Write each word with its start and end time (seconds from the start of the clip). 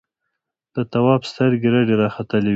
د 0.75 0.77
تواب 0.91 1.21
سترګې 1.31 1.69
رډې 1.73 1.95
راختلې 2.01 2.43
وې. 2.49 2.49